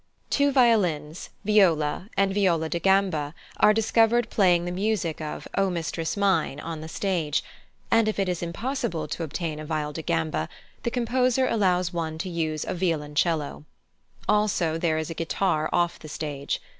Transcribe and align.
Two 0.31 0.51
violins, 0.51 1.29
viola, 1.45 2.09
and 2.17 2.33
viol 2.33 2.67
da 2.67 2.79
gamba 2.79 3.35
are 3.57 3.71
discovered 3.71 4.31
playing 4.31 4.65
the 4.65 4.71
music 4.71 5.21
of 5.21 5.47
"O 5.59 5.69
mistress 5.69 6.17
mine" 6.17 6.59
on 6.59 6.81
the 6.81 6.87
stage; 6.87 7.43
and 7.91 8.07
if 8.07 8.17
it 8.17 8.27
is 8.27 8.41
impossible 8.41 9.07
to 9.07 9.21
obtain 9.21 9.59
a 9.59 9.65
viol 9.67 9.93
da 9.93 10.01
gamba, 10.01 10.49
the 10.81 10.89
composer 10.89 11.45
allows 11.47 11.93
one 11.93 12.17
to 12.17 12.29
use 12.29 12.65
a 12.65 12.73
violoncello. 12.73 13.63
Also 14.27 14.75
there 14.79 14.97
is 14.97 15.11
a 15.11 15.13
guitar 15.13 15.69
off 15.71 15.99
the 15.99 16.09
stage. 16.09 16.59